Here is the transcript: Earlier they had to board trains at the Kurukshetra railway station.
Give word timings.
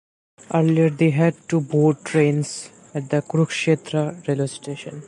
Earlier 0.51 0.89
they 0.89 1.11
had 1.11 1.35
to 1.49 1.61
board 1.61 2.03
trains 2.03 2.71
at 2.95 3.11
the 3.11 3.21
Kurukshetra 3.21 4.27
railway 4.27 4.47
station. 4.47 4.99